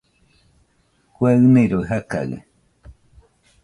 [1.15, 2.37] Kue ɨniroi jakaɨe